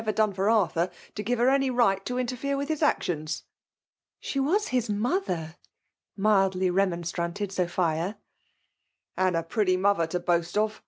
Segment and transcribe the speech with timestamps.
[0.01, 3.43] 177 evcir done for Arthur to give her any right to interfere with his actions?
[4.23, 5.57] ^' '^!9ie was' his mother,*'
[6.17, 8.15] mildly remonstrated ISopMa.
[9.15, 10.79] "And a pretty mother to boast of!